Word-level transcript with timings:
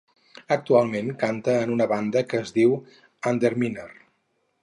Actualment 0.53 1.11
canta 1.23 1.55
en 1.65 1.75
una 1.75 1.87
banda 1.91 2.25
que 2.31 2.41
es 2.45 2.55
diu 2.57 2.73
Underminer. 3.33 3.89